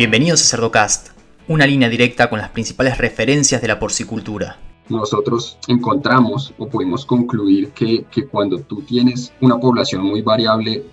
[0.00, 1.08] Bienvenidos a Cerdocast,
[1.46, 4.58] una línea directa con las principales referencias de la porcicultura.
[4.88, 10.86] Nosotros encontramos o pudimos concluir que, que cuando tú tienes una población muy variable,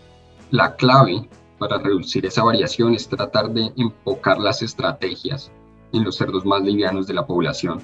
[0.51, 1.25] la clave
[1.57, 5.53] para reducir esa variación es tratar de enfocar las estrategias
[5.93, 7.79] en los cerdos más livianos de la población.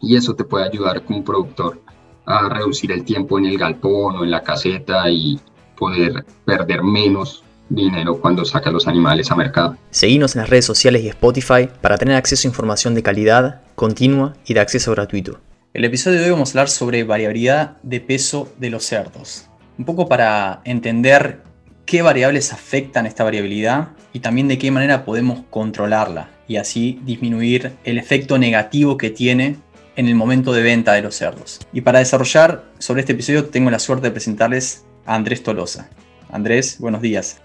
[0.00, 1.80] Y eso te puede ayudar como productor
[2.26, 5.38] a reducir el tiempo en el galpón o en la caseta y
[5.76, 9.76] poder perder menos dinero cuando saca los animales a mercado.
[9.90, 14.34] Seguimos en las redes sociales y Spotify para tener acceso a información de calidad, continua
[14.46, 15.40] y de acceso gratuito.
[15.74, 19.48] El episodio de hoy vamos a hablar sobre variabilidad de peso de los cerdos.
[19.78, 21.42] Un poco para entender
[21.84, 27.72] qué variables afectan esta variabilidad y también de qué manera podemos controlarla y así disminuir
[27.84, 29.56] el efecto negativo que tiene
[29.96, 31.60] en el momento de venta de los cerdos.
[31.72, 35.88] Y para desarrollar sobre este episodio tengo la suerte de presentarles a Andrés Tolosa.
[36.30, 37.40] Andrés, buenos días.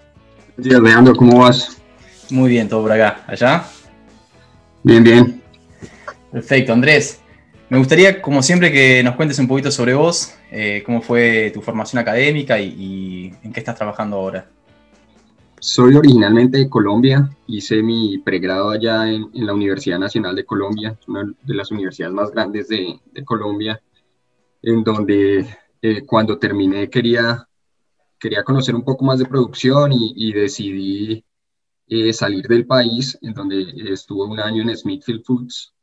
[0.56, 1.82] Buenos días, Leandro, ¿cómo vas?
[2.30, 3.24] Muy bien, todo por acá.
[3.26, 3.64] ¿Allá?
[4.84, 5.42] Bien, bien.
[6.30, 7.20] Perfecto, Andrés.
[7.68, 11.60] Me gustaría, como siempre, que nos cuentes un poquito sobre vos, eh, cómo fue tu
[11.60, 14.48] formación académica y, en qué estás trabajando ahora.
[15.58, 21.32] Soy originalmente de Colombia, hice mi pregrado allá en, la Universidad Nacional de Colombia, una
[21.42, 23.82] de las universidades más grandes de, Colombia,
[24.62, 25.46] en donde
[25.82, 27.44] eh, cuando terminé quería
[28.24, 31.22] quería conocer un poco más de producción y, decidí
[31.88, 33.60] eh, salir del país, en donde
[33.92, 35.74] estuve un año en Smithfield Foods,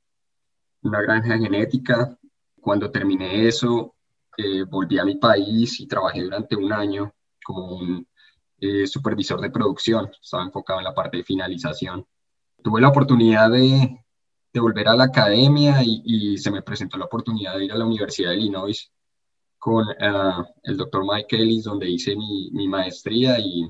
[0.81, 2.17] una granja genética.
[2.59, 3.93] Cuando terminé eso,
[4.35, 8.07] eh, volví a mi país y trabajé durante un año como un
[8.59, 10.09] eh, supervisor de producción.
[10.19, 12.03] Estaba enfocado en la parte de finalización.
[12.63, 14.03] Tuve la oportunidad de,
[14.51, 17.77] de volver a la academia y, y, se me presentó la oportunidad de ir a
[17.77, 18.91] la Universidad de Illinois
[19.61, 23.69] con uh, el doctor Mike Ellis, donde hice mi, maestría y,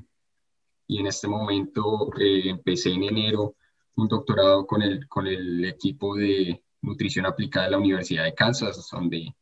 [0.87, 3.55] y, en este momento eh, empecé en enero
[3.97, 8.87] un doctorado con el, con el equipo de nutrición aplicada de la Universidad de Kansas,
[8.89, 9.35] donde,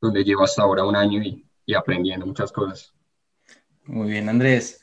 [0.00, 1.44] donde llevo hasta ahora un año y,
[1.74, 2.94] aprendiendo muchas cosas.
[3.84, 4.80] Muy bien, Andrés.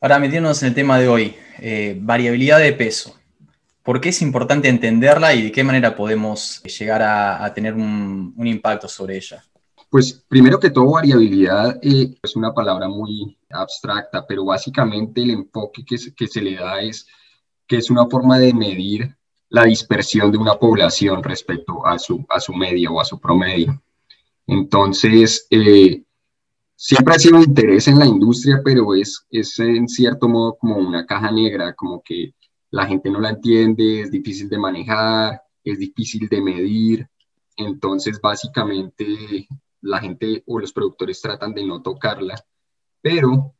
[0.00, 3.18] Ahora metiéndonos en el tema de hoy, eh, variabilidad de peso.
[3.82, 8.86] ¿Por qué es importante entenderla y de qué manera podemos llegar a, tener un impacto
[8.86, 9.44] sobre ella?
[9.92, 15.84] Pues primero que todo, variabilidad eh, es una palabra muy abstracta, pero básicamente el enfoque
[15.84, 17.06] que que se le da es
[17.66, 19.14] que es una forma de medir
[19.50, 23.82] la dispersión de una población respecto a su, a su media o a su promedio.
[24.46, 26.02] Entonces, eh,
[26.74, 30.76] siempre ha sido un interés en la industria, pero es, es en cierto modo como
[30.76, 32.32] una caja negra, como que
[32.70, 37.06] la gente no la entiende, es difícil de manejar, es difícil de medir.
[37.58, 39.46] Entonces, básicamente,
[39.82, 42.42] la gente o los productores tratan de no tocarla,
[43.00, 43.54] pero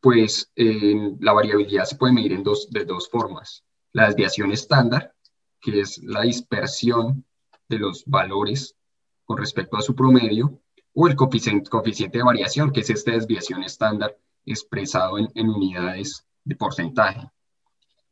[0.00, 3.64] pues la variabilidad se puede medir en dos, de dos formas.
[3.92, 5.14] La desviación estándar,
[5.60, 7.24] que es la dispersión
[7.68, 8.76] de los valores
[9.24, 10.60] con respecto a su promedio,
[10.92, 11.70] o el coeficiente,
[12.18, 17.28] de variación, que es esta desviación estándar expresado en unidades de porcentaje.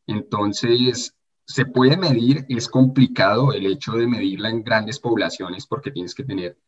[0.06, 1.14] Entonces,
[1.44, 6.24] se puede medir, es complicado el hecho de medirla en grandes poblaciones porque tienes que
[6.24, 6.58] tener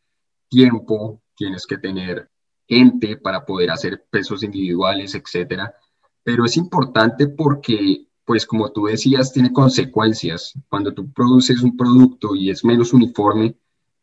[0.49, 2.31] tiempo, tienes que tener
[2.67, 5.75] gente para poder hacer pesos individuales, etcétera.
[6.23, 10.55] Pero es importante porque, pues como tú decías, tiene consecuencias.
[10.69, 13.55] Cuando tú produces un producto y es menos uniforme,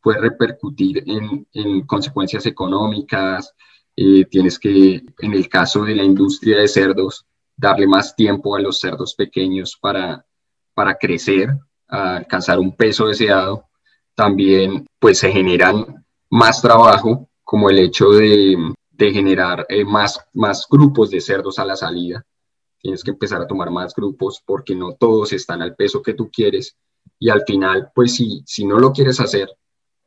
[0.01, 3.53] puede repercutir en, en consecuencias económicas.
[3.95, 7.25] Eh, tienes que, en el caso de la industria de cerdos,
[7.55, 10.25] darle más tiempo a los cerdos pequeños para,
[10.73, 11.49] para crecer,
[11.87, 13.65] a alcanzar un peso deseado.
[14.15, 16.00] También, pues se generan
[16.31, 21.75] más trabajo, como el hecho de, generar eh, más, más grupos de cerdos a la
[21.75, 22.23] salida.
[22.79, 26.29] Tienes que empezar a tomar más grupos porque no todos están al peso que tú
[26.31, 26.77] quieres.
[27.19, 29.49] Y al final, pues si, si no lo quieres hacer,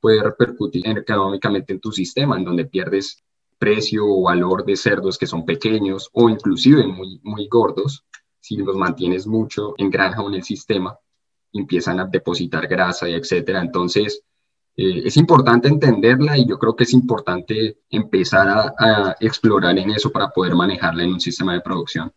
[0.01, 3.23] puede repercutir económicamente en tu sistema, en donde pierdes
[3.59, 8.05] precio o valor de cerdos que son pequeños o inclusive muy, muy gordos.
[8.41, 10.97] Si los mantienes mucho en granja o en el sistema,
[11.53, 13.61] empiezan a depositar grasa y etcétera.
[13.61, 14.23] Entonces,
[14.77, 18.49] eh, es importante entenderla y yo creo que es importante empezar
[18.79, 22.13] a, explorar en eso para poder manejarla en un sistema de producción.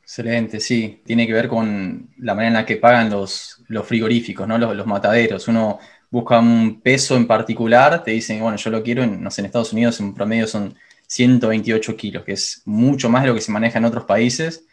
[0.00, 1.02] Excelente, sí.
[1.04, 4.56] Tiene que ver con la manera en la que pagan los, frigoríficos, ¿no?
[4.56, 5.48] Los, mataderos.
[5.48, 5.78] Uno
[6.10, 9.46] busca un peso en particular, te dicen, bueno, yo lo quiero, en, no sé, en
[9.46, 10.74] Estados Unidos en promedio son
[11.08, 14.64] 128 kilos, que es mucho más de lo que se maneja en otros países.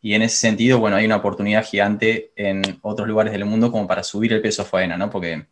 [0.00, 3.86] Y en ese sentido, bueno, hay una oportunidad gigante en otros lugares del mundo como
[3.86, 5.10] para subir el peso a faena, ¿no?
[5.10, 5.46] Porque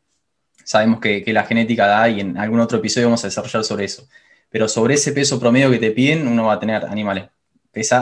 [0.64, 4.08] sabemos que, la genética da y en algún otro episodio vamos a desarrollar sobre eso.
[4.50, 7.28] Pero sobre ese peso promedio que te piden, uno va a tener animales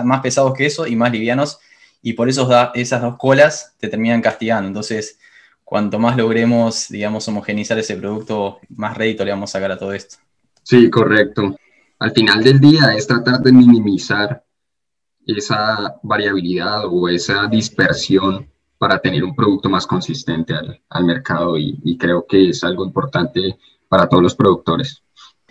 [0.04, 1.58] más pesados que eso y más livianos.
[2.04, 4.66] y por eso esas dos colas te terminan castigando.
[4.68, 5.18] Entonces,
[5.64, 9.92] cuanto más logremos, digamos, homogenizar ese producto, más rédito le vamos a sacar a todo
[9.92, 10.16] esto.
[10.62, 11.56] Sí, correcto.
[11.98, 14.44] Al final del día es tratar de minimizar
[15.26, 18.51] esa variabilidad o esa dispersión
[18.82, 20.54] para tener un producto más consistente
[20.88, 23.56] al, mercado y, creo que es algo importante
[23.88, 25.04] para todos los productores.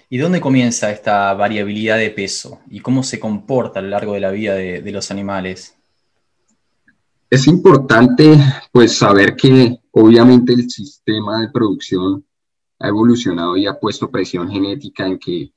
[0.10, 4.20] ¿Y dónde comienza esta variabilidad de peso y cómo se comporta a lo largo de
[4.20, 5.78] la vida de, los animales?
[7.30, 8.38] Es importante
[8.74, 12.26] pues saber que obviamente el sistema de producción
[12.80, 15.54] ha evolucionado y ha puesto presión genética en que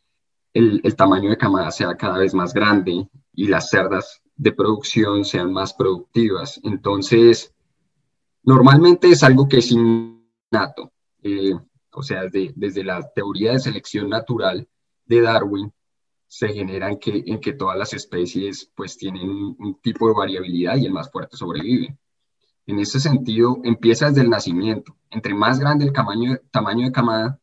[0.53, 5.25] el, el, tamaño de camada sea cada vez más grande y las cerdas de producción
[5.25, 6.61] sean más productivas.
[6.62, 7.53] Entonces,
[8.44, 10.93] Normalmente es algo que es innato,
[11.23, 11.55] eh,
[11.93, 14.69] o sea, desde la teoría de selección natural
[15.06, 15.73] de Darwin,
[16.26, 20.76] se genera en que, en que todas las especies pues tienen un, tipo de variabilidad
[20.76, 21.96] y el más fuerte sobrevive.
[22.67, 24.97] En ese sentido, empieza desde el nacimiento.
[25.11, 27.40] Entre más grande el tamaño, tamaño de camada,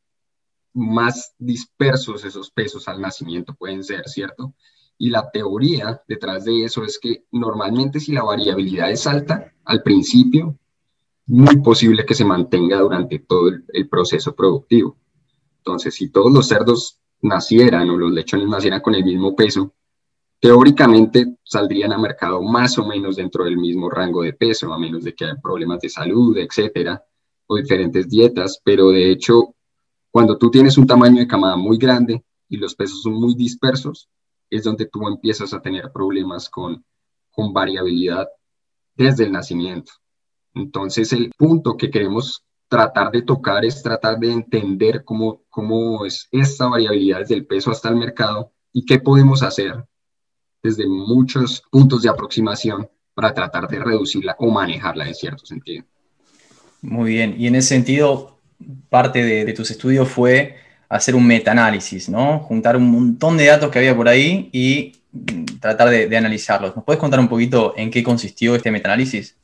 [0.74, 4.54] más dispersos esos pesos al nacimiento pueden ser, ¿cierto?
[4.98, 9.84] Y la teoría detrás de eso es que normalmente si la variabilidad es alta al
[9.84, 10.60] principio,
[11.32, 14.98] muy posible que se mantenga durante todo el, proceso productivo.
[15.60, 19.74] Entonces, si todos los cerdos nacieran o los lechones nacieran con el mismo peso,
[20.42, 25.06] teóricamente saldrían a mercado más o menos dentro del mismo rango de peso, a menos
[25.06, 27.02] de que haya problemas de salud, etcétera,
[27.48, 29.56] o diferentes dietas, pero de hecho,
[30.10, 34.10] cuando tú tienes un tamaño de camada muy grande y los pesos son muy dispersos,
[34.50, 36.84] es donde tú empiezas a tener problemas con,
[37.32, 38.28] con variabilidad
[38.98, 39.94] desde el nacimiento.
[40.54, 46.28] Entonces, el punto que queremos tratar de tocar es tratar de entender cómo, cómo es
[46.32, 49.86] esta variabilidad desde el peso hasta el mercado y qué podemos hacer
[50.64, 55.84] desde muchos puntos de aproximación para tratar de reducirla o manejarla en cierto sentido.
[56.82, 58.40] Muy bien, y en ese sentido,
[58.90, 60.56] parte de, tus estudios fue
[60.90, 62.40] hacer un metaanálisis, ¿no?
[62.40, 66.76] Juntar un montón de datos que había por ahí y mm, tratar de, analizarlos.
[66.76, 69.38] ¿Nos puedes contar un poquito en qué consistió este metaanálisis?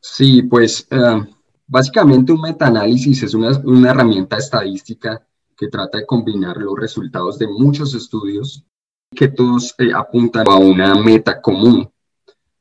[0.00, 1.26] Sí, pues eh,
[1.66, 7.94] básicamente un metaanálisis es una, herramienta estadística que trata de combinar los resultados de muchos
[7.94, 8.64] estudios
[9.10, 11.90] que todos eh, apuntan a una meta común.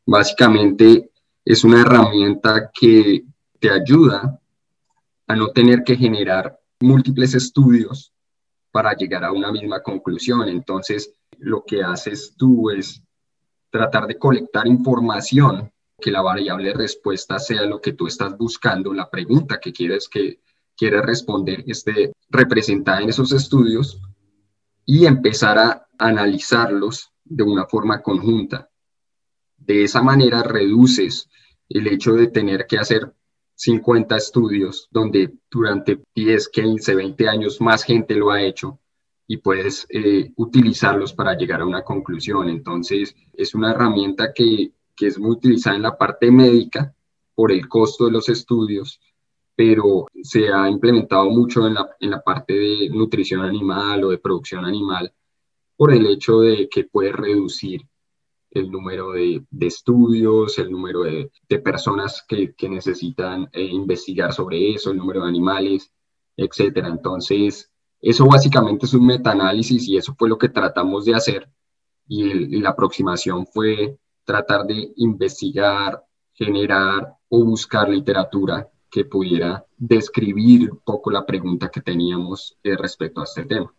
[0.05, 1.11] Básicamente
[1.45, 3.25] es una herramienta que
[3.59, 4.39] te ayuda
[5.27, 8.13] a no tener que generar múltiples estudios
[8.71, 10.47] para llegar a una misma conclusión.
[10.47, 13.03] Entonces, lo que haces tú es
[13.69, 19.09] tratar de colectar información que la variable respuesta sea lo que tú estás buscando, la
[19.09, 20.39] pregunta que quieres que
[20.77, 23.99] quieres responder esté representada en esos estudios
[24.85, 28.69] y empezar a analizarlos de una forma conjunta.
[29.57, 31.27] De esa manera reduces
[31.67, 33.11] el hecho de tener que hacer
[33.55, 38.79] 50 estudios donde durante 10, 15, 20 años más gente lo ha hecho
[39.25, 42.47] y puedes eh, utilizarlos para llegar a una conclusión.
[42.47, 46.93] Entonces, es una herramienta que que es muy utilizada en la parte médica
[47.35, 48.99] por el costo de los estudios,
[49.55, 54.17] pero se ha implementado mucho en la, en la parte de nutrición animal o de
[54.17, 55.13] producción animal
[55.75, 57.81] por el hecho de que puede reducir
[58.51, 64.33] el número de, de estudios, el número de, de personas que, que necesitan eh, investigar
[64.33, 65.91] sobre eso, el número de animales,
[66.35, 66.87] etcétera.
[66.87, 71.49] Entonces, eso básicamente es un metaanálisis y eso fue lo que tratamos de hacer.
[72.07, 76.03] Y la aproximación fue tratar de investigar,
[76.33, 83.21] generar o buscar literatura que pudiera describir un poco la pregunta que teníamos eh, respecto
[83.21, 83.73] a este tema.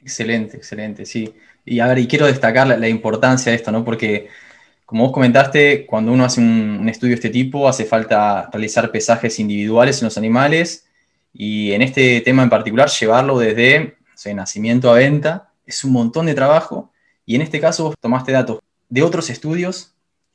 [0.00, 1.34] Excelente, excelente, sí.
[1.64, 3.84] Y a ver, y quiero destacar la, importancia de esto, ¿no?
[3.84, 4.28] Porque,
[4.86, 9.40] como vos comentaste, cuando uno hace un, estudio de este tipo, hace falta realizar pesajes
[9.40, 10.86] individuales en los animales
[11.32, 13.96] y en este tema en particular, llevarlo desde
[14.34, 16.92] nacimiento a venta es un montón de trabajo.
[17.26, 19.94] Y en este caso, vos tomaste datos de otros estudios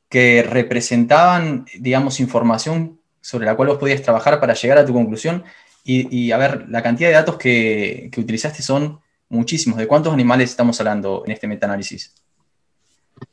[0.10, 5.44] que representaban, digamos, información sobre la cual vos podías trabajar para llegar a tu conclusión.
[5.86, 9.78] Y, a ver, la cantidad de datos que, utilizaste son muchísimos.
[9.78, 12.14] ¿De cuántos animales estamos hablando en este metaanálisis?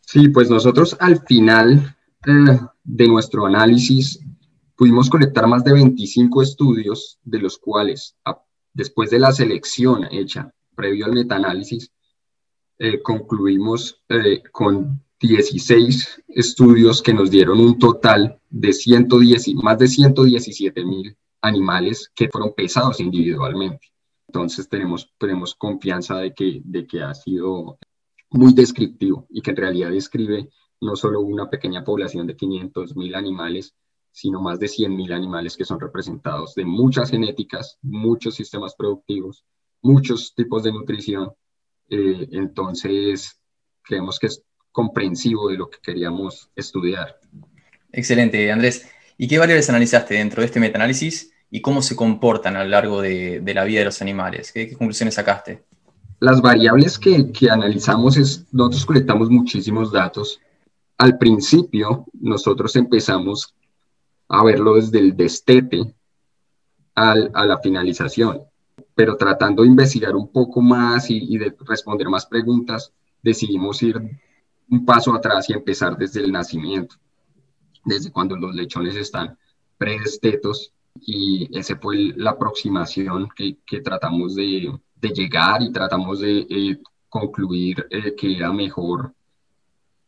[0.00, 1.96] Sí, pues nosotros al final
[2.26, 4.18] eh, de nuestro análisis
[4.74, 8.16] pudimos colectar más de 25 estudios, de los cuales,
[8.72, 11.92] después de la selección hecha previo al metaanálisis,
[12.78, 19.88] eh, concluimos eh, con 16 estudios que nos dieron un total de 110, más de
[19.88, 23.88] 117 mil animales que fueron pesados individualmente.
[24.28, 27.78] Entonces tenemos, tenemos confianza de que, de que ha sido
[28.30, 30.48] muy descriptivo y que en realidad describe
[30.80, 33.74] no solo una pequeña población de 500 mil animales,
[34.12, 39.44] sino más de 100 mil animales que son representados de muchas genéticas, muchos sistemas productivos,
[39.82, 41.32] muchos tipos de nutrición.
[41.90, 43.38] Eh, entonces,
[43.82, 47.18] creemos que es comprensivo de lo que queríamos estudiar.
[47.92, 48.88] Excelente, Andrés.
[49.18, 53.02] ¿Y qué variables analizaste dentro de este metaanálisis y cómo se comportan a lo largo
[53.02, 54.52] de, la vida de los animales?
[54.52, 55.64] ¿Qué, conclusiones sacaste?
[56.20, 60.40] Las variables que, que, analizamos es, nosotros colectamos muchísimos datos.
[60.98, 63.54] Al principio, nosotros empezamos
[64.28, 65.94] a verlo desde el destete
[66.94, 68.42] al, a la finalización,
[68.94, 74.00] pero tratando de investigar un poco más y, y de responder más preguntas, decidimos ir
[74.70, 76.96] un paso atrás y empezar desde el nacimiento,
[77.84, 79.36] desde cuando los lechones están
[79.76, 86.80] predestetos y esa fue la aproximación que, tratamos de, de, llegar y tratamos de eh,
[87.08, 89.12] concluir eh, que era mejor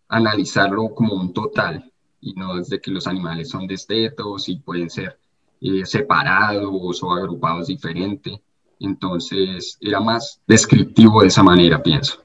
[0.09, 1.91] analizarlo como un total
[2.21, 5.19] y no desde que los animales son destetos y pueden ser
[5.61, 8.43] eh, separados o agrupados diferente.
[8.79, 12.19] Entonces era más descriptivo de esa manera, pienso.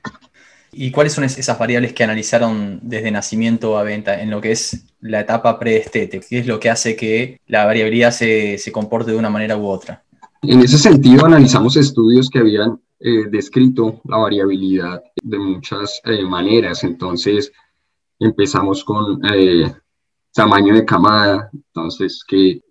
[0.80, 4.86] ¿Y cuáles son esas variables que analizaron desde nacimiento a venta en lo que es
[5.02, 6.20] la etapa preestete?
[6.20, 9.66] ¿Qué es lo que hace que la variabilidad se, se comporte de una manera u
[9.66, 10.04] otra?
[10.44, 16.84] En ese sentido, analizamos estudios que habían eh, descrito la variabilidad de muchas eh, maneras.
[16.84, 17.52] Entonces,
[18.20, 19.74] empezamos con eh,
[20.32, 22.24] tamaño de camada, entonces,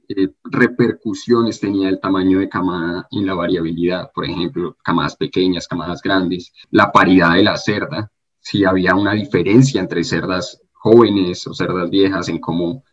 [0.06, 6.02] qué repercusiones tenía el tamaño de camada en la variabilidad, por ejemplo, camadas pequeñas, camadas
[6.02, 8.10] grandes, la paridad de la cerda,
[8.40, 12.84] si había una diferencia entre cerdas jóvenes o cerdas viejas en cómo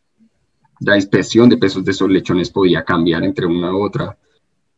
[0.80, 4.18] la dispersión de pesos de esos lechones podía cambiar entre una u otra.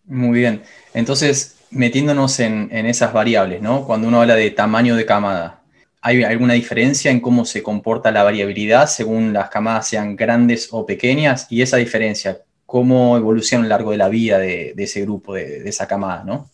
[0.06, 0.62] Muy bien,
[0.94, 3.86] entonces metiéndonos en, en esas variables, ¿no?
[3.86, 5.62] Cuando uno habla de tamaño de camada,
[6.08, 10.86] ¿Hay alguna diferencia en cómo se comporta la variabilidad según las camadas sean grandes o
[10.86, 11.48] pequeñas?
[11.50, 15.68] Y esa diferencia, ¿cómo evoluciona a lo largo de la vida de, ese grupo, de,
[15.68, 16.24] esa camada?
[16.24, 16.48] ¿no?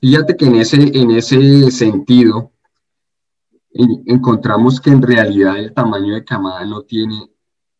[0.00, 2.50] Fíjate que en ese, en ese sentido
[4.06, 7.30] encontramos que en realidad el tamaño de camada no tiene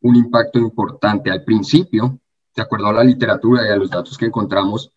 [0.00, 1.32] un impacto importante.
[1.32, 2.20] Al principio,
[2.54, 4.92] de acuerdo a la literatura y a los datos que encontramos,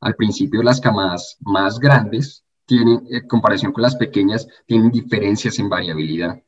[0.00, 5.70] al principio las camadas más grandes tienen, en comparación con las pequeñas, tienen diferencias en
[5.70, 6.40] variabilidad.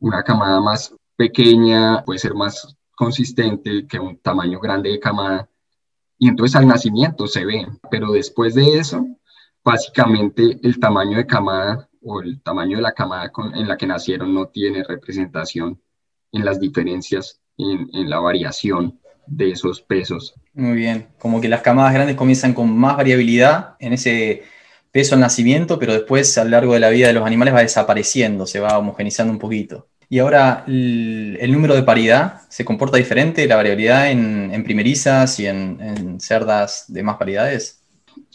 [0.00, 5.48] Una camada más pequeña puede ser más consistente que un tamaño grande de camada.
[6.18, 9.06] Y entonces al nacimiento se ve, pero después de eso,
[9.62, 14.32] básicamente el tamaño de camada o el tamaño de la camada en la que nacieron
[14.32, 15.78] no tiene representación
[16.32, 20.34] en las diferencias, en, en la variación de esos pesos.
[20.54, 24.42] Muy bien, como que las camadas grandes comienzan con más variabilidad en ese
[24.94, 27.62] peso al nacimiento, pero después a lo largo de la vida de los animales va
[27.62, 29.88] desapareciendo, se va homogenizando un poquito.
[30.08, 36.20] Y ahora, el, número de paridad se comporta diferente, la variabilidad en, primerizas y en,
[36.20, 37.82] cerdas de más paridades.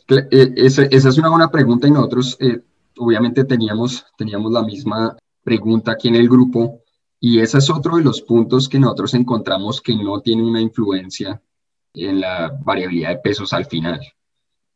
[0.10, 2.60] Eh, esa, es una buena pregunta y nosotros eh,
[2.98, 6.82] obviamente teníamos, teníamos la misma pregunta aquí en el grupo
[7.22, 11.42] y ese es otro de los puntos que nosotros encontramos que no tiene una influencia
[11.94, 14.02] en la variabilidad de pesos al final.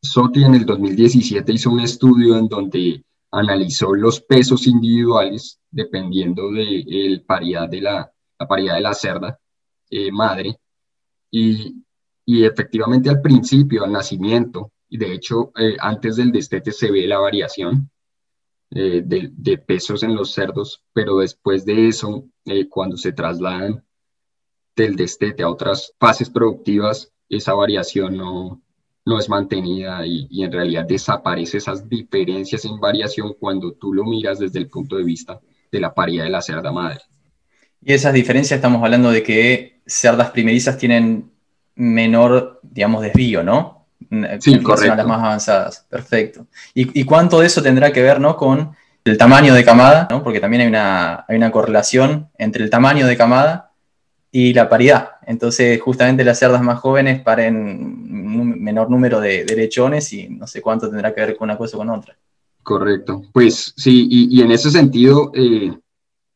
[0.04, 6.84] SOTI en el 2017 hizo un estudio en donde analizó los pesos individuales dependiendo de
[6.86, 8.12] la paridad de la,
[8.46, 9.40] paridad de la cerda
[9.90, 10.58] eh, madre.
[11.30, 11.82] Y,
[12.26, 17.18] efectivamente al principio, al nacimiento, y de hecho eh, antes del destete se ve la
[17.18, 17.90] variación
[18.70, 22.28] eh, de, de, pesos en los cerdos, pero después de eso,
[22.68, 23.84] cuando se trasladan
[24.76, 28.62] del destete a otras fases productivas, esa variación no,
[29.04, 34.38] no es mantenida y, en realidad desaparece esas diferencias en variación cuando tú lo miras
[34.38, 37.00] desde el punto de vista de la paridad de la cerda madre.
[37.82, 41.30] Y esas diferencias estamos hablando de que cerdas primerizas tienen
[41.74, 43.86] menor, digamos, desvío, ¿no?
[44.40, 44.96] Sí, correcto.
[44.96, 45.86] las más avanzadas.
[45.88, 46.46] Perfecto.
[46.72, 48.36] ¿Y, cuánto de eso tendrá que ver, ¿no?
[48.36, 50.22] Con el tamaño de camada, ¿no?
[50.22, 53.63] Porque también hay una, hay una correlación entre el tamaño de camada
[54.36, 55.10] y la paridad.
[55.28, 60.60] Entonces, justamente las cerdas más jóvenes paren un menor número de, lechones y no sé
[60.60, 62.18] cuánto tendrá que ver con una cosa o con otra.
[62.60, 63.22] Correcto.
[63.32, 65.72] Pues sí, y, en ese sentido, eh,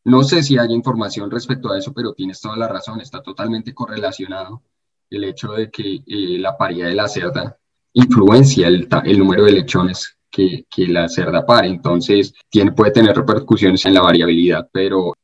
[0.05, 3.75] no sé si hay información respecto a eso, pero tienes toda la razón, está totalmente
[3.75, 4.63] correlacionado
[5.11, 7.59] el hecho de que eh, la paridad de la cerda
[7.95, 11.67] influencia el, el número de lechones que, que, la cerda pare.
[11.67, 15.15] Entonces, tiene, puede tener repercusiones en la variabilidad, pero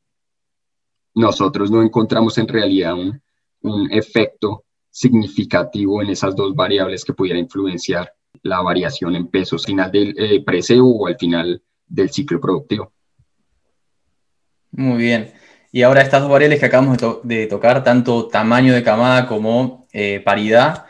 [1.15, 3.21] nosotros no encontramos en realidad un,
[3.89, 10.13] efecto significativo en esas dos variables que pudiera influenciar la variación en pesos final del
[10.19, 10.45] eh,
[10.79, 12.93] o al final del ciclo productivo.
[14.71, 15.33] Muy bien.
[15.71, 20.21] Y ahora estas dos variables que acabamos de, tocar, tanto tamaño de camada como eh,
[20.23, 20.85] paridad,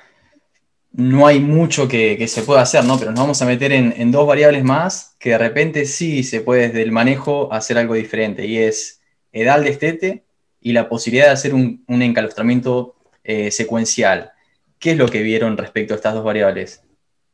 [0.92, 2.98] no hay mucho que, se pueda hacer, ¿no?
[2.98, 6.68] Pero nos vamos a meter en, dos variables más que de repente sí se puede
[6.68, 9.02] desde el manejo hacer algo diferente y es
[9.42, 10.26] edad de estete
[10.62, 14.32] y la posibilidad de hacer un, encalostramiento eh, secuencial.
[14.80, 16.82] ¿Qué es lo que vieron respecto a estas dos variables?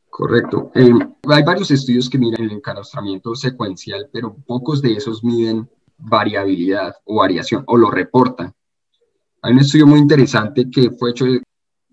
[0.09, 0.71] Correcto.
[0.75, 0.91] Eh,
[1.29, 7.17] hay varios estudios que miran el encalostramiento secuencial, pero pocos de esos miden variabilidad o
[7.17, 8.53] variación o lo reportan.
[9.43, 11.25] Hay un estudio muy interesante que fue hecho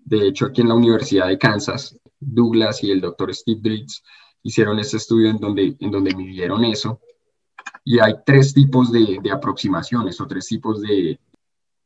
[0.09, 4.01] de hecho, aquí en la Universidad de Kansas, Douglas y el doctor Steve Dritz
[4.41, 6.99] hicieron este estudio en donde, en donde midieron eso.
[7.89, 11.19] Y hay tres tipos de, de aproximaciones o tres tipos de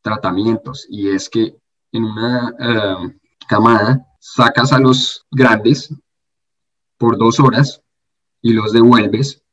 [0.02, 0.86] tratamientos.
[0.90, 1.56] Y es que
[1.94, 5.96] en una eh, camada sacas a los grandes
[6.98, 7.82] por dos horas
[8.42, 9.44] y los devuelves.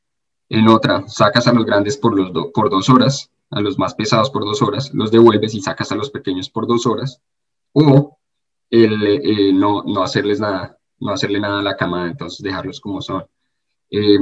[0.48, 4.28] En otra, sacas a los grandes por, los por dos horas, a los más pesados
[4.30, 7.22] por dos horas, los devuelves y sacas a los pequeños por dos horas.
[7.74, 8.18] O
[8.72, 13.24] eh, no, no, hacerles nada, no hacerle nada a la camada, entonces dejarlos como son.
[13.88, 14.18] Eh,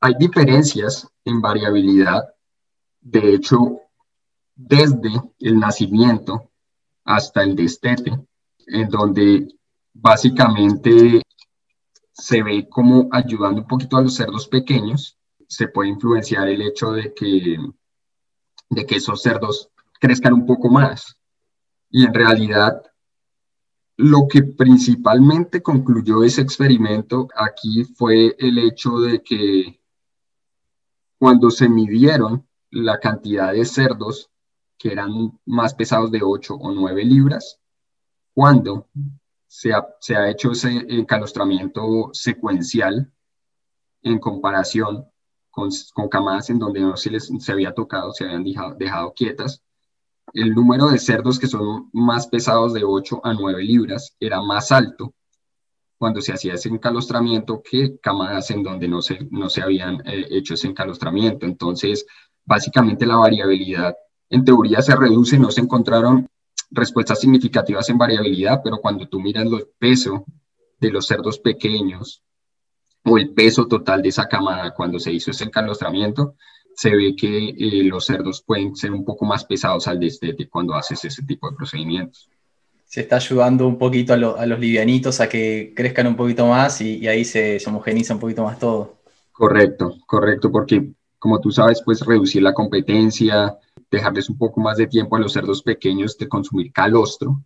[0.00, 2.24] hay diferencias en variabilidad,
[3.00, 3.80] de hecho,
[4.54, 6.50] desde el nacimiento
[7.04, 8.18] hasta el destete,
[8.66, 9.48] en donde
[9.94, 11.22] básicamente
[12.12, 15.16] se ve como ayudando un poquito a los cerdos pequeños,
[15.48, 17.56] se puede influenciar el hecho de que,
[18.68, 21.16] de que esos cerdos crezcan un poco más.
[21.90, 22.82] Y en realidad
[23.96, 29.77] lo que principalmente concluyó ese experimento aquí fue el hecho de que
[31.18, 34.30] cuando se midieron la cantidad de cerdos
[34.78, 37.58] que eran más pesados de 8 o 9 libras,
[38.32, 38.86] cuando
[39.48, 43.12] se ha, hecho ese encalostramiento secuencial
[44.02, 45.06] en comparación
[45.50, 45.70] con,
[46.08, 48.44] camadas en donde no se les se había tocado, se habían
[48.78, 49.62] dejado quietas,
[50.34, 54.70] el número de cerdos que son más pesados de 8 a 9 libras era más
[54.70, 55.14] alto
[55.98, 60.26] cuando se hacía ese encalostramiento que camadas en donde no se, no se habían eh,
[60.30, 61.44] hecho ese encalostramiento.
[61.44, 62.06] Entonces,
[62.44, 63.94] básicamente la variabilidad
[64.30, 66.28] en teoría se reduce, no se encontraron
[66.70, 70.24] respuestas significativas en variabilidad, pero cuando tú miras el peso
[70.78, 72.22] de los cerdos pequeños
[73.04, 76.36] o el peso total de esa camada cuando se hizo ese encalostramiento,
[76.74, 80.74] se ve que eh, los cerdos pueden ser un poco más pesados al destete cuando
[80.74, 82.28] haces ese tipo de procedimientos.
[82.88, 87.06] Se está ayudando un poquito a, los livianitos a que crezcan un poquito más y,
[87.06, 88.96] ahí se, se, homogeniza un poquito más todo.
[89.30, 93.58] Correcto, correcto, porque como tú sabes, pues reducir la competencia,
[93.90, 97.42] dejarles un poco más de tiempo a los cerdos pequeños de consumir calostro.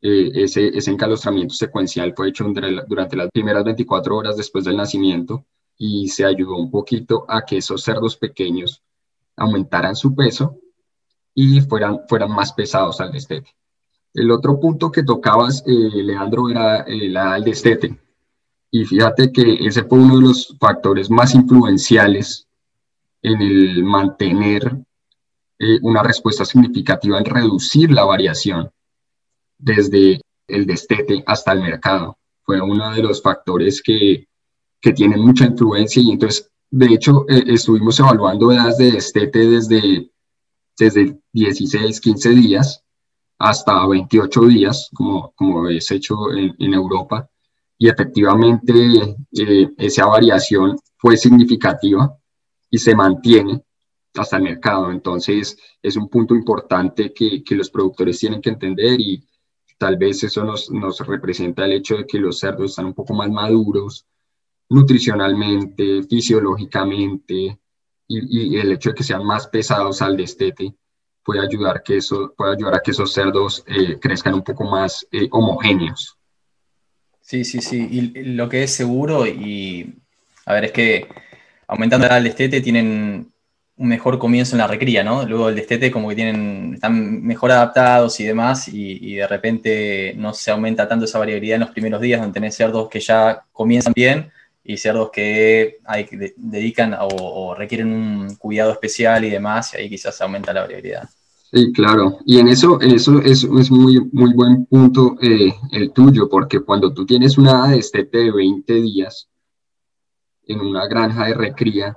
[0.00, 2.44] Eh, ese, ese encalostramiento secuencial fue hecho
[2.88, 5.46] durante las primeras 24 horas después del nacimiento
[5.78, 8.82] y se ayudó un poquito a que esos cerdos pequeños
[9.36, 10.58] aumentaran su peso
[11.34, 13.54] y fueran, fueran más pesados al destete.
[14.14, 17.98] El otro punto que tocabas, eh, Leandro, era eh, la del destete.
[18.70, 22.46] Y fíjate que ese fue uno de los factores más influenciales
[23.22, 24.76] en el mantener
[25.58, 28.70] eh, una respuesta significativa en reducir la variación
[29.58, 32.18] desde el destete hasta el mercado.
[32.42, 34.26] Fue uno de los factores que
[34.82, 40.10] que tienen mucha influencia y entonces, de hecho, eh, estuvimos evaluando edades de destete desde,
[40.76, 42.81] desde 16, 15 días
[43.42, 47.28] hasta 28 días, como, como es hecho en, en Europa,
[47.76, 48.72] y efectivamente
[49.32, 52.16] eh, esa variación fue significativa
[52.70, 53.60] y se mantiene
[54.14, 54.92] hasta el mercado.
[54.92, 59.26] Entonces, es un punto importante que, que los productores tienen que entender y
[59.76, 63.14] tal vez eso nos, nos representa el hecho de que los cerdos están un poco
[63.14, 64.06] más maduros,
[64.68, 67.58] nutricionalmente, fisiológicamente,
[68.06, 70.76] y, el hecho de que sean más pesados al destete
[71.24, 75.06] puede ayudar, que eso, puede ayudar a que esos cerdos eh, crezcan un poco más
[75.12, 76.16] eh, homogéneos.
[77.20, 77.88] Sí, sí, sí.
[77.90, 79.94] Y lo que es seguro, y
[80.44, 81.08] a ver, es que
[81.66, 83.32] aumentando el destete tienen
[83.76, 85.24] un mejor comienzo en la recría, ¿no?
[85.24, 90.14] Luego el destete como que tienen, están mejor adaptados y demás, y, y, de repente
[90.16, 93.44] no se aumenta tanto esa variabilidad en los primeros días, donde tenés cerdos que ya
[93.52, 94.30] comienzan bien,
[94.64, 100.20] y cerdos que hay, dedican o, requieren un cuidado especial y demás, y ahí quizás
[100.20, 101.08] aumenta la variabilidad.
[101.52, 102.18] Sí, claro.
[102.24, 106.94] Y en eso, eso, eso es muy, muy buen punto eh, el tuyo, porque cuando
[106.94, 109.28] tú tienes una destete de 20 días
[110.44, 111.96] en una granja de recría,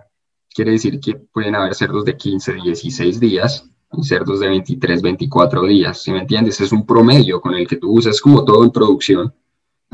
[0.53, 5.65] quiere decir que pueden haber cerdos de 15, 16 días y cerdos de 23, 24
[5.67, 6.01] días.
[6.01, 6.59] ¿Sí me entiendes?
[6.59, 9.33] Es un promedio con el que tú usas como todo en producción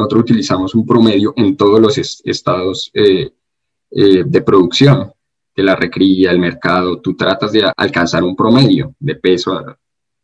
[0.02, 3.32] nosotros utilizamos un promedio en todos los estados eh,
[3.92, 5.12] eh, de producción.
[5.56, 9.62] de la recría, el mercado, tú tratas de alcanzar un promedio de peso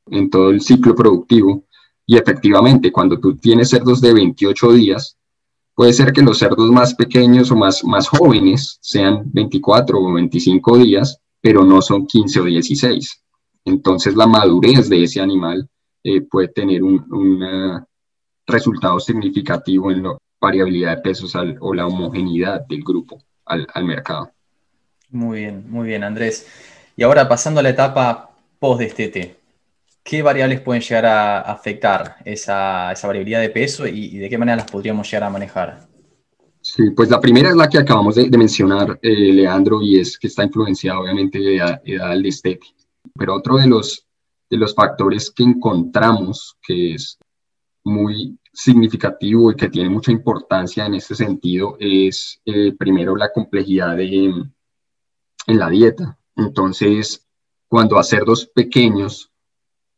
[0.09, 1.65] en todo el ciclo productivo
[2.05, 5.17] y efectivamente cuando tú tienes cerdos de 28 días,
[5.75, 10.77] puede ser que los cerdos más pequeños o más, más jóvenes sean 24 o 25
[10.77, 13.23] días, pero no son 15 o 16.
[13.65, 15.69] Entonces la madurez de ese animal
[16.03, 17.79] eh, puede tener un, eh,
[18.47, 24.31] resultado significativo en la variabilidad de pesos o la homogeneidad del grupo al, al mercado.
[25.09, 26.47] Muy bien, muy bien, Andrés.
[26.95, 29.37] Y ahora pasando a la etapa post-destete,
[30.03, 34.71] ¿qué variables pueden llegar a afectar esa, variabilidad de peso y, de qué manera las
[34.71, 35.87] podríamos llegar a manejar?
[36.61, 40.27] Sí, pues la primera es la que acabamos de, mencionar, eh, Leandro, y es que
[40.27, 42.67] está influenciada obviamente de la edad del destete.
[43.17, 44.05] Pero otro de los,
[44.49, 47.17] de los factores que encontramos que es
[47.87, 53.99] muy significativo y que tiene mucha importancia en este sentido es eh, primero la complejidad
[53.99, 54.53] en
[55.47, 56.17] la dieta.
[56.35, 57.25] Entonces,
[57.67, 59.31] cuando a cerdos pequeños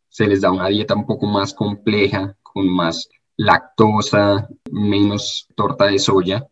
[0.07, 5.99] se les da una dieta un poco más compleja, con más lactosa, menos torta de
[5.99, 6.47] soya,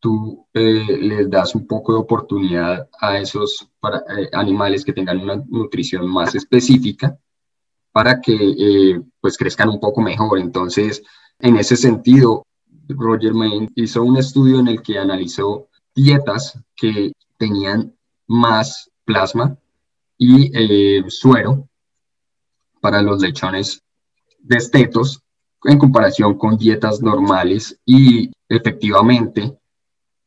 [0.00, 3.68] tú eh, les das un poco de oportunidad a esos
[4.16, 7.16] eh, animales que tengan una nutrición más específica
[7.92, 10.38] para que eh, pues crezcan un poco mejor.
[10.38, 11.02] Entonces,
[11.38, 12.44] en ese sentido,
[12.88, 17.94] Roger Main hizo un estudio en el que analizó dietas que tenían
[18.26, 19.56] más plasma
[20.16, 21.68] y eh, suero
[22.80, 23.82] para los lechones
[24.38, 25.20] destetos
[25.64, 29.58] en comparación con dietas normales y efectivamente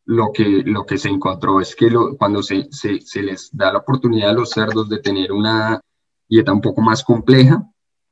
[0.06, 3.80] lo que, lo que se encontró es que cuando se, se, se, les da la
[3.80, 5.82] oportunidad a los cerdos de tener una
[6.28, 7.64] dieta un poco más compleja,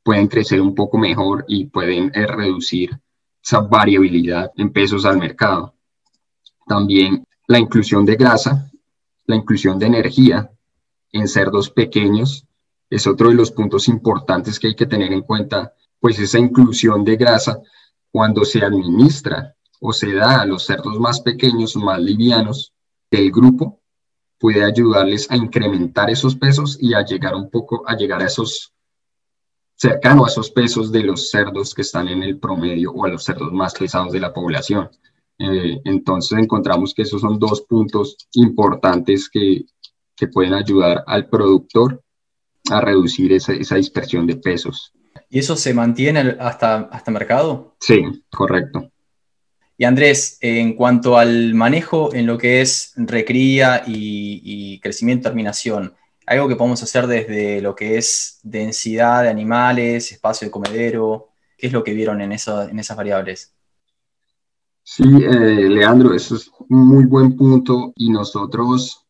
[0.03, 2.99] pueden crecer un poco mejor y pueden eh, reducir
[3.41, 5.75] esa variabilidad en pesos al mercado.
[6.65, 8.69] También la inclusión de grasa
[9.25, 10.51] la inclusión de energía
[11.11, 12.45] en cerdos pequeños
[12.89, 17.03] es otro de los puntos importantes que hay que tener en cuenta, pues esa inclusión
[17.03, 17.61] de grasa
[18.11, 22.73] cuando se administra o se da a los cerdos más pequeños, más livianos
[23.09, 23.81] del grupo,
[24.43, 28.73] puede ayudarles a incrementar esos pesos y a llegar un poco, a llegar a esos,
[29.77, 33.23] cercano a esos pesos de los cerdos que están en el promedio o a los
[33.23, 34.89] cerdos más pesados de la población.
[35.39, 39.63] Eh, entonces encontramos que esos son dos puntos importantes que,
[40.13, 42.03] que pueden ayudar al productor
[42.69, 44.91] a reducir esa, esa, dispersión de pesos.
[45.29, 47.77] ¿Y eso se mantiene hasta, hasta mercado?
[47.79, 48.91] Sí, correcto.
[49.77, 55.93] Y Andrés, en cuanto al manejo en lo que es recría y, y crecimiento, terminación,
[56.25, 61.67] algo que podemos hacer desde lo que es densidad de animales, espacio de comedero, ¿qué
[61.67, 63.53] es lo que vieron en, esas variables?
[64.83, 69.05] Sí, eh, Leandro, eso es un muy buen punto y nosotros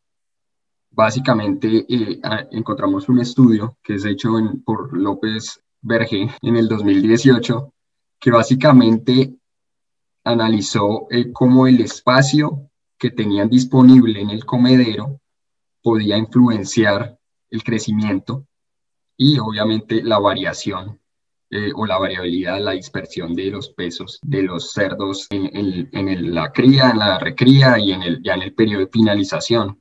[0.91, 2.21] básicamente eh,
[2.51, 4.29] encontramos un estudio que es hecho
[4.63, 7.73] por López Berge en el 2018
[8.19, 9.33] que básicamente
[10.23, 15.19] analizó eh, cómo el espacio que tenían disponible en el comedero
[15.81, 17.17] podía influenciar
[17.49, 18.45] el crecimiento
[19.17, 20.99] y obviamente la variación
[21.49, 26.51] eh, o la variabilidad, la dispersión de los pesos de los cerdos en, en, la
[26.51, 29.79] cría, en la recría y en el, ya en el periodo de finalización.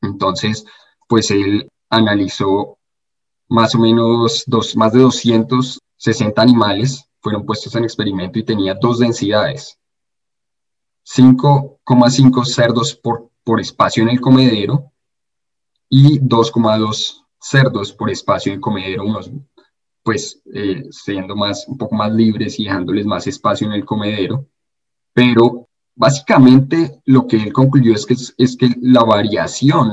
[0.00, 0.64] Entonces,
[1.06, 2.78] pues él analizó
[3.48, 8.98] más o menos dos, más de 260 animales fueron puestos en experimento y tenía dos
[8.98, 9.78] densidades.
[11.04, 14.92] 5,5 cerdos por, por espacio en el comedero
[15.88, 19.30] y 2,2 cerdos por espacio en el comedero, unos
[20.02, 24.46] pues eh, siendo más, un poco más libres y dejándoles más espacio en el comedero.
[25.12, 29.92] Pero básicamente lo que él concluyó es que, es que la variación,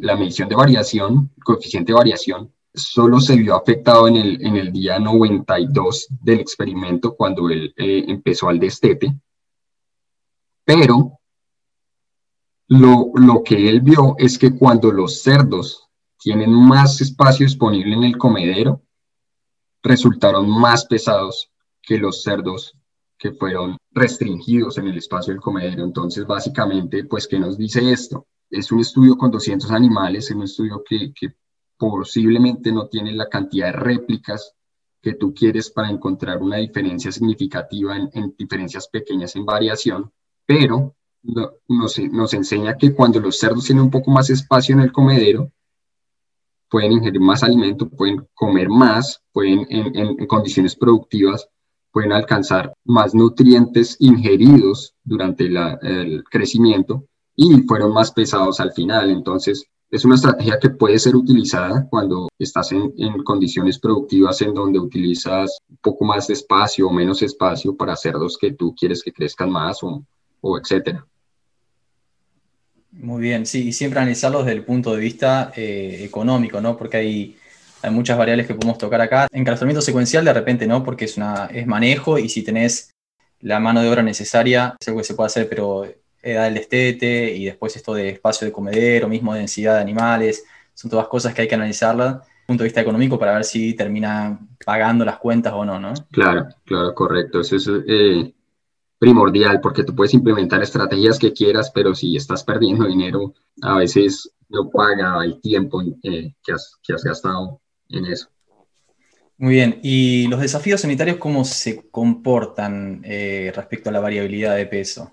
[0.00, 4.72] la medición de variación, coeficiente de variación, solo se vio afectado en el, en el
[4.72, 9.14] día 92 del experimento cuando él eh, empezó al destete.
[10.64, 11.18] Pero
[12.68, 18.04] lo, lo que él vio es que cuando los cerdos tienen más espacio disponible en
[18.04, 18.82] el comedero,
[19.82, 21.50] resultaron más pesados
[21.82, 22.74] que los cerdos
[23.18, 25.84] que fueron restringidos en el espacio del comedero.
[25.84, 28.26] Entonces, básicamente, pues, ¿qué nos dice esto?
[28.50, 31.12] Es un estudio con 200 animales, es un estudio que,
[31.90, 34.54] posiblemente no tiene la cantidad de réplicas
[35.00, 40.12] que tú quieres para encontrar una diferencia significativa en, diferencias pequeñas en variación,
[40.46, 40.94] pero
[41.66, 45.50] nos, nos enseña que cuando los cerdos tienen un poco más espacio en el comedero,
[46.70, 51.48] pueden ingerir más alimento, pueden comer más, pueden en, condiciones productivas,
[51.90, 59.10] pueden alcanzar más nutrientes ingeridos durante el crecimiento y fueron más pesados al final.
[59.10, 62.92] Entonces, es una estrategia que puede ser utilizada cuando estás en,
[63.24, 68.38] condiciones productivas en donde utilizas un poco más de espacio o menos espacio para cerdos
[68.38, 70.02] que tú quieres que crezcan más o,
[70.58, 71.06] etcétera.
[72.92, 76.76] Muy bien, sí, y siempre analizarlo desde el punto de vista eh, económico, ¿no?
[76.76, 77.36] Porque hay,
[77.82, 79.28] hay muchas variables que podemos tocar acá.
[79.30, 82.92] Encalzamiento secuencial de repente no, porque es, una, es manejo y si tenés
[83.40, 85.84] la mano de obra necesaria, es algo que se puede hacer, pero
[86.22, 90.90] edad del destete y después esto de espacio de comedero, mismo densidad de animales, son
[90.90, 93.74] todas cosas que hay que analizarlas desde el punto de vista económico para ver si
[93.74, 95.92] termina pagando las cuentas o no, ¿no?
[96.10, 97.40] Claro, claro, correcto.
[97.40, 98.32] Eso es eh,
[98.98, 104.30] primordial porque tú puedes implementar estrategias que quieras, pero si estás perdiendo dinero, a veces
[104.48, 108.28] no paga el tiempo eh, que, has, que has gastado en eso.
[109.38, 114.66] Muy bien, ¿y los desafíos sanitarios cómo se comportan eh, respecto a la variabilidad de
[114.66, 115.10] peso?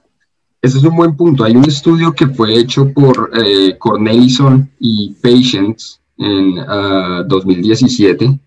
[0.61, 1.45] Ese es un buen punto.
[1.45, 8.37] Hay un estudio que fue hecho por eh, Cornelison y Patients en 2017, ah,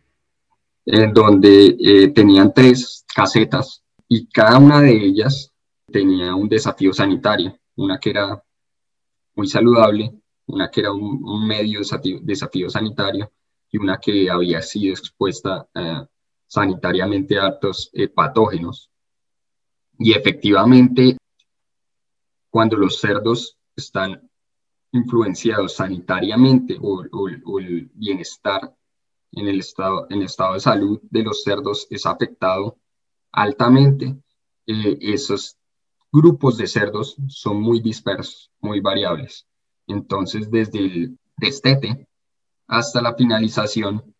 [0.85, 5.51] en donde eh, tenían tres casetas y cada una de ellas
[5.90, 8.42] tenía un desafío sanitario, una que era
[9.35, 10.12] muy saludable,
[10.48, 11.81] una que era un, medio
[12.20, 13.33] desafío, sanitario
[13.70, 16.05] y una que había sido expuesta eh,
[16.46, 18.90] sanitariamente a altos patógenos.
[19.98, 21.16] Y efectivamente
[22.52, 24.28] cuando los cerdos están
[24.92, 27.02] influenciados sanitariamente o,
[27.58, 28.76] el bienestar
[29.32, 32.76] en el, estado, en estado de salud de los cerdos es afectado
[33.32, 34.18] altamente,
[34.66, 35.56] eh, esos
[36.12, 39.46] grupos de cerdos son muy dispersos, muy variables.
[39.86, 42.06] Entonces, desde el destete
[42.66, 44.14] hasta la finalización,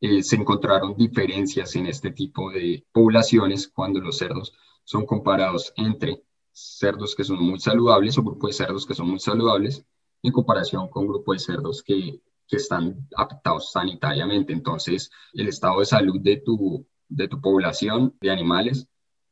[0.00, 6.24] eh, se encontraron diferencias en este tipo de poblaciones cuando los cerdos son comparados entre
[6.58, 9.84] cerdos que son muy saludables o grupos de cerdos que son muy saludables
[10.22, 14.52] en comparación con grupos de cerdos que, que están afectados sanitariamente.
[14.52, 18.86] Entonces, el estado de salud de tu, de tu población de animales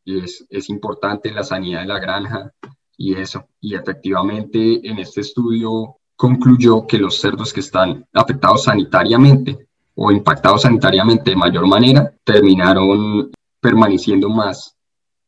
[0.05, 2.53] es, es importante, la sanidad de la granja
[2.97, 3.49] y eso.
[3.61, 10.63] Y efectivamente, en este estudio concluyó que los cerdos que están afectados sanitariamente o impactados
[10.63, 14.77] sanitariamente de mayor manera terminaron permaneciendo más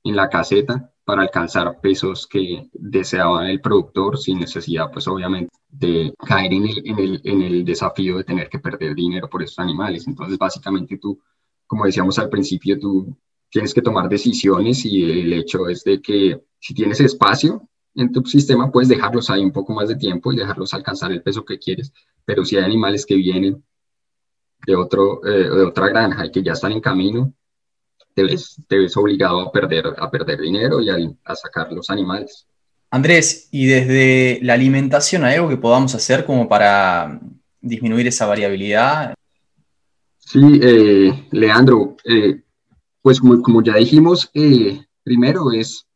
[0.05, 6.13] en la caseta para alcanzar pesos que deseaba el productor sin necesidad, pues obviamente, de
[6.19, 9.59] caer en el, en el, en el desafío de tener que perder dinero por estos
[9.61, 10.07] animales.
[10.07, 11.19] Entonces, básicamente tú,
[11.67, 13.17] como decíamos al principio, tú
[13.49, 18.23] tienes que tomar decisiones y el hecho es de que si tienes espacio en tu
[18.27, 21.59] sistema, puedes dejarlos ahí un poco más de tiempo y dejarlos alcanzar el peso que
[21.59, 21.91] quieres.
[22.27, 23.65] Pero si hay animales que vienen
[24.67, 27.33] de, otro, eh, de otra granja y que ya están en camino,
[28.67, 32.47] te ves, obligado a perder, a perder dinero y a, sacar los animales.
[32.91, 37.21] Andrés, ¿y desde la alimentación hay algo que podamos hacer como para
[37.61, 39.15] disminuir esa variabilidad?
[40.19, 42.43] Sí, eh, Leandro, eh,
[43.03, 45.87] pues como, ya dijimos, eh, primero es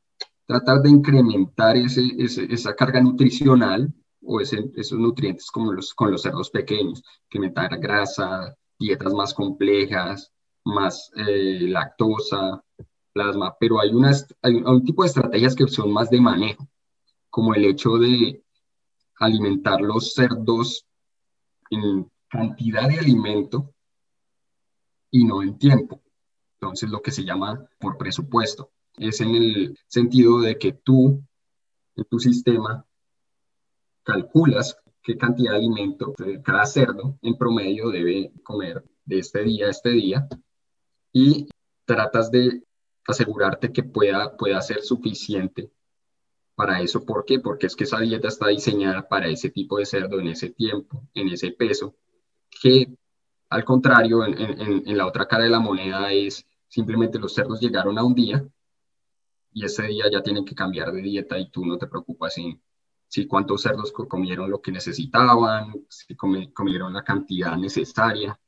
[0.46, 3.92] tratar de incrementar ese, esa carga nutricional
[4.24, 10.30] o esos nutrientes como los, con los cerdos pequeños, incrementar grasa, dietas más complejas,
[10.64, 12.62] más eh, lactosa,
[13.12, 16.68] plasma, pero hay, unas, hay un tipo de estrategias que son más de manejo,
[17.31, 18.42] como el hecho de
[19.18, 20.87] alimentar los cerdos
[21.70, 23.75] en cantidad de alimento
[25.11, 26.03] y no en tiempo.
[26.55, 28.70] Entonces, lo que se llama por presupuesto.
[28.96, 31.22] Es en el sentido de que tú,
[31.96, 32.85] en tu sistema,
[34.03, 39.70] calculas qué cantidad de alimento cada cerdo en promedio debe comer de este día a
[39.70, 40.29] este día
[41.12, 41.46] y
[41.85, 42.62] tratas de
[43.07, 45.70] asegurarte que pueda, pueda ser suficiente
[46.55, 47.05] para eso.
[47.05, 47.40] ¿Por qué?
[47.40, 51.03] Porque es que esa dieta está diseñada para ese tipo de cerdo en ese tiempo,
[51.14, 51.96] en ese peso,
[52.61, 52.94] que
[53.51, 57.98] al contrario, en, en, la otra cara de la moneda es simplemente los cerdos llegaron
[57.98, 58.42] a un día
[59.53, 62.62] y ese día ya tienen que cambiar de dieta y tú no te preocupas en
[63.09, 68.40] si cuántos cerdos comieron lo que necesitaban, si comieron la cantidad necesaria.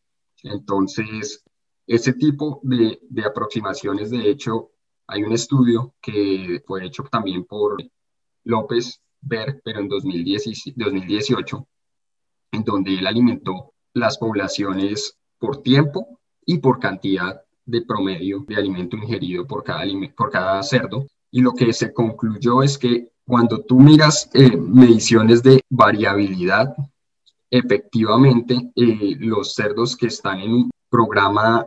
[0.43, 1.45] Entonces,
[1.87, 4.71] ese tipo de, de aproximaciones, de hecho,
[5.07, 7.77] hay un estudio que fue hecho también por
[8.45, 11.67] López Ver, pero en 2018,
[12.53, 18.97] en donde él alimentó las poblaciones por tiempo y por cantidad de promedio de alimento
[18.97, 21.07] ingerido por cada, por cada cerdo.
[21.31, 26.75] Y lo que se concluyó es que cuando tú miras eh, mediciones de variabilidad,
[27.51, 31.67] efectivamente eh, los cerdos que están en un programa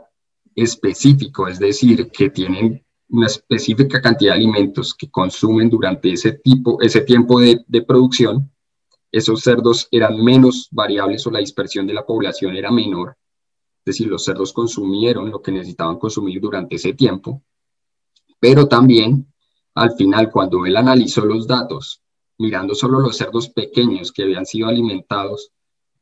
[0.58, 6.82] específico, es decir, que tienen una específica cantidad de alimentos que consumen durante ese, tipo,
[6.82, 8.52] ese tiempo de, de producción,
[9.12, 13.16] esos cerdos eran menos variables o la dispersión de la población era menor.
[13.80, 17.42] Es decir, los cerdos consumieron lo que necesitaban consumir durante ese tiempo,
[18.40, 19.28] pero también
[19.78, 22.02] al final, cuando él analizó los datos,
[22.40, 25.52] mirando solo los cerdos pequeños que habían sido alimentados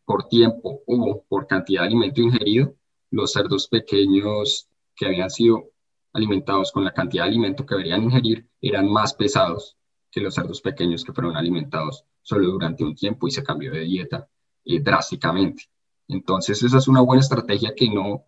[0.05, 2.73] por tiempo o por cantidad de alimento ingerido,
[3.11, 5.71] los cerdos pequeños que habían sido
[6.13, 9.77] alimentados con la cantidad de alimento que deberían ingerir eran más pesados
[10.09, 13.81] que los cerdos pequeños que fueron alimentados solo durante un tiempo y se cambió de
[13.81, 14.27] dieta
[14.63, 15.63] eh, drásticamente.
[16.07, 18.23] Entonces esa es una buena estrategia que no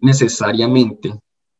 [0.00, 1.14] necesariamente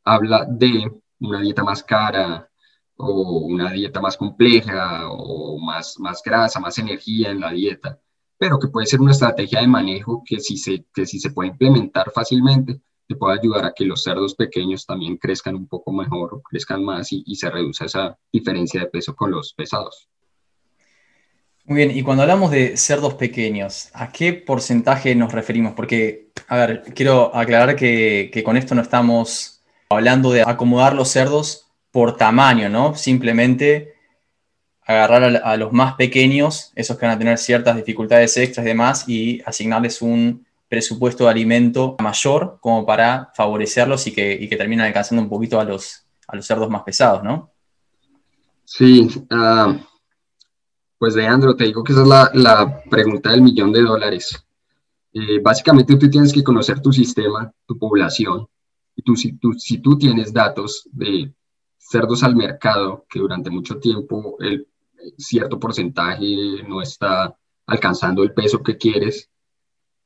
[0.04, 2.50] habla de una dieta más cara
[2.96, 8.00] o una dieta más compleja o más, más grasa, más energía en la dieta,
[8.42, 11.50] pero que puede ser una estrategia de manejo que si se, que si se puede
[11.50, 16.42] implementar fácilmente, te puede ayudar a que los cerdos pequeños también crezcan un poco mejor
[16.50, 20.08] crezcan más y, se reduzca esa diferencia de peso con los pesados.
[21.66, 25.74] Muy bien, y cuando hablamos de cerdos pequeños, ¿a qué porcentaje nos referimos?
[25.74, 31.10] Porque, a ver, quiero aclarar que, que con esto no estamos hablando de acomodar los
[31.10, 32.96] cerdos por tamaño, ¿no?
[32.96, 33.91] Simplemente
[34.86, 39.08] agarrar a, los más pequeños, esos que van a tener ciertas dificultades extras y demás,
[39.08, 44.86] y asignarles un presupuesto de alimento mayor como para favorecerlos y que, y que terminen
[44.86, 47.50] alcanzando un poquito a los, a los cerdos más pesados, ¿no?
[48.64, 49.78] Sí, uh,
[50.98, 54.44] pues Leandro, te digo que esa es la, la pregunta del millón de dólares.
[55.12, 58.46] Eh, básicamente tú tienes que conocer tu sistema, tu población,
[58.96, 61.34] y tú, si, tú, si tú tienes datos de
[61.76, 64.66] cerdos al mercado que durante mucho tiempo el
[65.18, 67.36] cierto porcentaje no está
[67.66, 69.30] alcanzando el peso que quieres,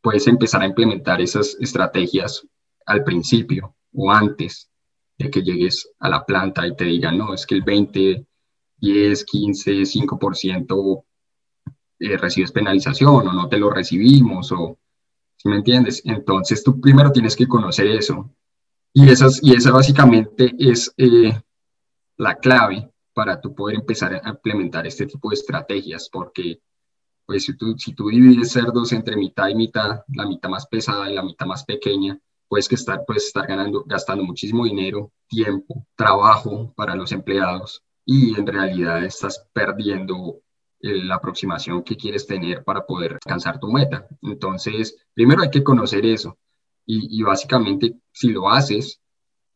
[0.00, 2.46] puedes empezar a implementar esas estrategias
[2.86, 4.70] al principio o antes
[5.18, 8.26] de que llegues a la planta y te digan, no, es que el 20,
[8.78, 11.04] 10, 15, 5%
[11.98, 14.78] eh, recibes penalización o no te lo recibimos o,
[15.36, 16.02] ¿sí me entiendes?
[16.04, 18.30] Entonces tú primero tienes que conocer eso.
[18.92, 21.32] Y, esas, y esa básicamente es eh,
[22.16, 26.60] la clave para tú poder empezar a implementar este tipo de estrategias, porque
[27.24, 31.10] pues si tú, si tú divides cerdos entre mitad y mitad, la mitad más pesada
[31.10, 35.86] y la mitad más pequeña, puedes, que estar, puedes estar ganando, gastando muchísimo dinero, tiempo,
[35.96, 40.42] trabajo para los empleados y en realidad estás perdiendo
[40.80, 44.06] eh, la aproximación que quieres tener para poder alcanzar tu meta.
[44.20, 46.36] Entonces, primero hay que conocer eso
[46.84, 49.00] y, básicamente si lo haces,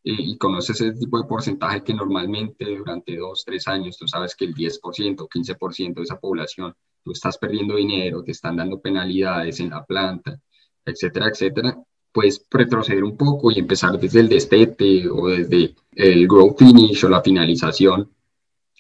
[0.03, 4.47] y conoces ese tipo de porcentaje que normalmente durante dos, tres años tú sabes que
[4.47, 9.71] el 10%, 15% de esa población tú estás perdiendo dinero, te están dando penalidades en
[9.71, 10.41] la planta,
[10.85, 11.79] etcétera, etcétera,
[12.13, 17.09] puedes retroceder un poco y empezar desde el destete o desde el grow finish o
[17.09, 18.11] la finalización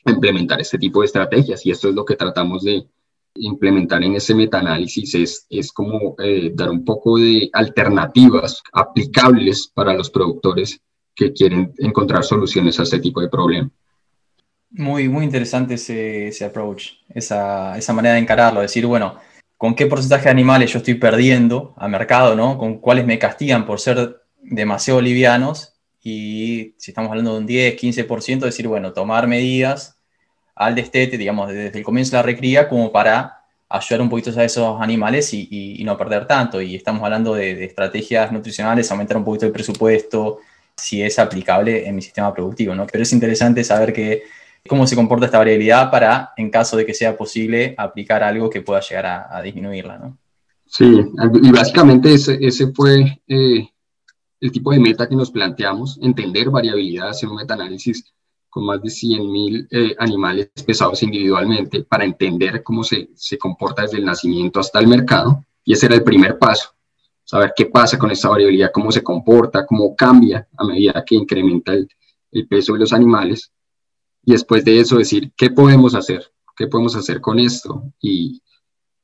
[0.04, 1.64] a implementar este tipo de estrategias.
[1.66, 2.86] Y esto es lo que tratamos de
[3.34, 9.94] implementar en ese metaanálisis, es, es como eh, dar un poco de alternativas aplicables para
[9.94, 10.80] los productores
[11.20, 13.70] que quieren encontrar soluciones a este tipo de problema.
[14.70, 19.16] Muy, muy interesante ese, ese approach, esa, esa, manera de encararlo, decir, bueno,
[19.58, 22.56] ¿con qué porcentaje de animales yo estoy perdiendo a mercado, ¿no?
[22.56, 25.74] ¿Con cuáles me castigan por ser demasiado livianos?
[26.02, 29.98] Y si estamos hablando de un 10, 15%, decir, bueno, tomar medidas
[30.54, 34.44] al destete, digamos, desde el comienzo de la recría, como para ayudar un poquito a
[34.44, 36.62] esos animales y, y, y no perder tanto.
[36.62, 40.38] Y estamos hablando de, de, estrategias nutricionales, aumentar un poquito el presupuesto,
[40.80, 42.86] si es aplicable en mi sistema productivo, ¿no?
[42.86, 44.24] Pero es interesante saber que
[44.68, 48.62] cómo se comporta esta variabilidad para, en caso de que sea posible, aplicar algo que
[48.62, 50.18] pueda llegar a, a disminuirla, ¿no?
[50.66, 50.84] Sí,
[51.42, 53.68] y básicamente ese, ese fue eh,
[54.40, 58.04] el tipo de meta que nos planteamos, entender variabilidad, hacer un metaanálisis
[58.48, 63.98] con más de 100.000 eh, animales pesados individualmente para entender cómo se, se comporta desde
[63.98, 66.72] el nacimiento hasta el mercado, y ese era el primer paso,
[67.30, 71.72] saber qué pasa con esta variabilidad, cómo se comporta, cómo cambia a medida que incrementa
[71.72, 71.88] el,
[72.48, 73.52] peso de los animales,
[74.24, 76.24] y después de eso decir qué podemos hacer,
[76.56, 78.42] qué podemos hacer con esto y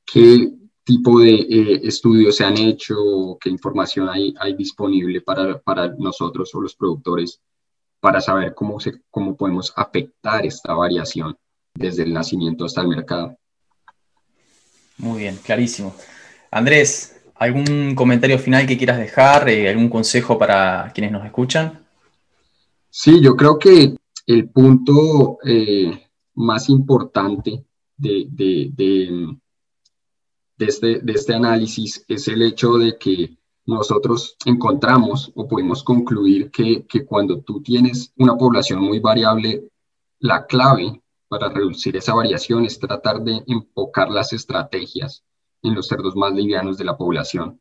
[0.04, 0.52] qué
[0.82, 6.52] tipo de eh, estudios se han hecho, qué información hay, hay disponible para, para, nosotros
[6.52, 7.40] o los productores
[8.00, 11.38] para saber cómo, se, cómo podemos afectar esta variación
[11.74, 13.38] desde el nacimiento hasta el mercado.
[14.98, 15.94] Muy bien, clarísimo.
[16.50, 19.48] Andrés, ¿algún comentario final que quieras dejar?
[19.48, 21.86] Eh, ¿Algún consejo para quienes nos escuchan?
[22.90, 27.64] Sí, yo creo que el punto eh, más importante
[30.58, 36.86] este, de este análisis es el hecho de que nosotros encontramos o pudimos concluir que,
[36.86, 39.68] que cuando tú tienes una población muy variable,
[40.20, 45.24] la clave para reducir esa variación es tratar de enfocar las estrategias
[45.66, 47.60] en los cerdos más livianos de la población.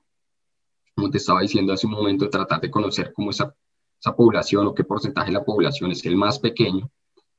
[0.96, 3.54] Como te estaba diciendo hace un momento, tratar de conocer cómo esa,
[4.00, 6.90] esa población o qué porcentaje de la población es el más pequeño.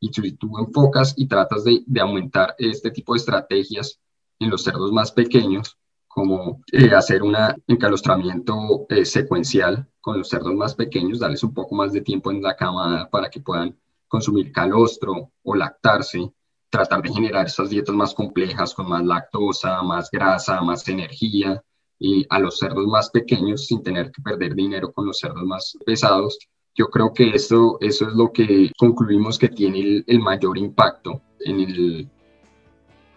[0.01, 3.99] Y si tú enfocas y tratas de, de aumentar este tipo de estrategias
[4.39, 5.79] en los cerdos más pequeños,
[6.17, 7.37] como eh, hacer un
[7.67, 12.43] encalostramiento eh, secuencial con los cerdos más pequeños, darles un poco más de tiempo en
[12.43, 16.33] la camada para que puedan consumir calostro o lactarse,
[16.71, 21.63] tratar de generar esas dietas más complejas con más lactosa, más grasa, más energía,
[21.99, 25.77] y a los cerdos más pequeños sin tener que perder dinero con los cerdos más
[25.87, 26.39] pesados.
[26.75, 31.23] Yo creo que eso, eso es lo que concluimos que tiene el, el mayor impacto
[31.41, 32.11] en el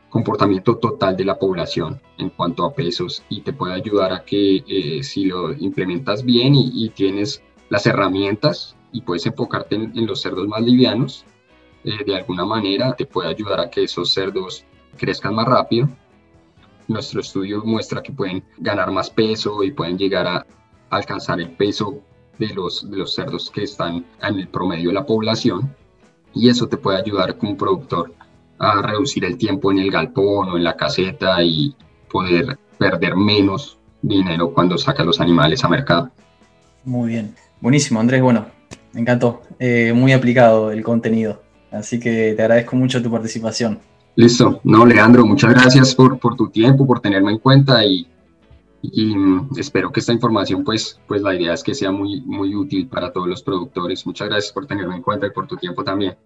[0.09, 4.63] comportamiento total de la población en cuanto a pesos y te puede ayudar a que
[4.67, 10.47] eh, si lo implementas bien y, tienes las herramientas y puedes enfocarte en, los cerdos
[10.47, 11.25] más livianos,
[11.83, 14.65] eh, de alguna manera te puede ayudar a que esos cerdos
[14.97, 15.89] crezcan más rápido.
[16.87, 20.45] Nuestro estudio muestra que pueden ganar más peso y pueden llegar a
[20.89, 22.01] alcanzar el peso
[22.37, 25.75] de los, de los cerdos que están en el promedio de la población.
[26.33, 28.13] Y eso te puede ayudar como productor
[28.59, 31.75] a reducir el tiempo en el galpón o en la caseta y
[32.11, 36.09] poder perder menos dinero cuando saca los animales a mercado.
[36.83, 38.45] Muy bien, buenísimo Andrés, bueno,
[38.93, 41.41] me encantó, eh, muy aplicado el contenido,
[41.71, 43.79] así que te agradezco mucho tu participación.
[44.15, 48.05] Listo, no Leandro, muchas gracias por, por tu tiempo, por tenerme en cuenta y,
[48.83, 52.87] mm, espero que esta información pues, pues la idea es que sea muy, muy útil
[52.87, 54.05] para todos los productores.
[54.05, 56.17] Muchas gracias por tenerme en cuenta y por tu tiempo también.